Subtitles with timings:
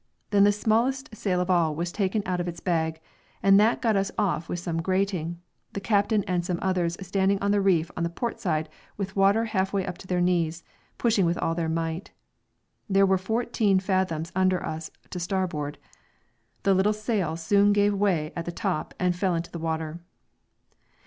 [0.31, 2.99] Then the smallest sail of all was taken out of its bag,
[3.43, 5.39] and that got us off with some grating,
[5.73, 8.67] the captain and some others standing on the reef on the port side
[8.97, 10.63] with water half up to their knees,
[10.97, 12.09] pushing with all their might.
[12.89, 15.77] There were fourteen fathoms under us to starboard.
[16.63, 19.99] The little sail soon gave way at the top and fell into the water.